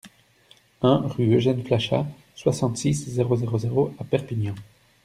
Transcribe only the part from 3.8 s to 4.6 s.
à Perpignan